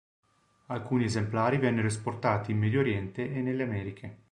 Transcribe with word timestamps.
Alcuni 0.69 1.03
esemplari 1.03 1.59
vennero 1.59 1.85
esportati 1.85 2.53
in 2.53 2.75
oriente 2.75 3.21
e 3.31 3.39
nelle 3.43 3.61
americhe. 3.61 4.17